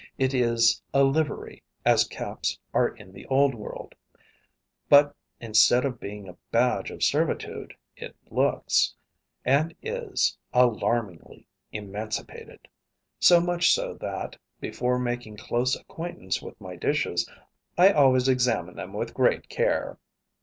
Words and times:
It 0.17 0.33
is 0.33 0.81
a 0.95 1.03
livery, 1.03 1.61
as 1.85 2.05
caps 2.07 2.57
are 2.73 2.87
in 2.87 3.11
the 3.11 3.27
Old 3.27 3.53
World; 3.53 3.93
but 4.89 5.15
instead 5.39 5.85
of 5.85 5.99
being 5.99 6.27
a 6.27 6.37
badge 6.49 6.89
of 6.89 7.03
servitude 7.03 7.75
it 7.95 8.15
looks, 8.31 8.95
and 9.45 9.75
is, 9.83 10.35
alarmingly 10.53 11.45
emancipated 11.71 12.67
so 13.19 13.39
much 13.39 13.71
so 13.75 13.93
that, 14.01 14.37
before 14.59 14.97
making 14.97 15.37
close 15.37 15.75
acquaintance 15.75 16.41
with 16.41 16.59
my 16.59 16.75
dishes, 16.75 17.29
I 17.77 17.91
always 17.91 18.27
examine 18.27 18.77
them 18.77 18.93
with 18.93 19.13
great 19.13 19.49
care. 19.49 19.99